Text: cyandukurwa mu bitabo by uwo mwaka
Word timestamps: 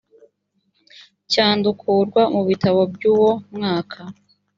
cyandukurwa 1.31 2.21
mu 2.33 2.41
bitabo 2.49 2.81
by 2.93 3.03
uwo 3.13 3.31
mwaka 3.55 3.99